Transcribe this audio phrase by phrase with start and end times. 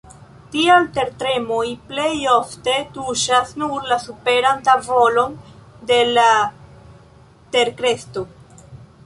[0.53, 5.37] Tial tertremoj plej ofte tuŝas nur la superan tavolon
[5.93, 6.27] de la
[7.59, 8.27] terkrusto.